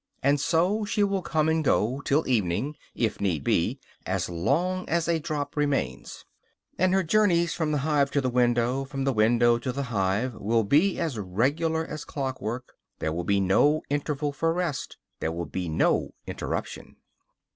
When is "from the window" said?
8.83-9.59